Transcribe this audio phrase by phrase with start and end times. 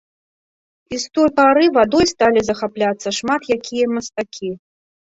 [0.95, 4.55] І з той пары вадой сталі захапляцца шмат якія мастакі.